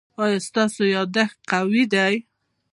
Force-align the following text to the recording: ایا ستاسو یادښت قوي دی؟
ایا 0.23 0.39
ستاسو 0.47 0.81
یادښت 0.95 1.37
قوي 1.51 1.83
دی؟ 1.93 2.13